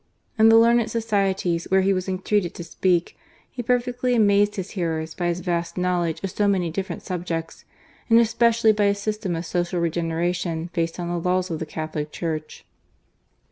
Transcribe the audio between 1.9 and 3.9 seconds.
was entreated to speak, he per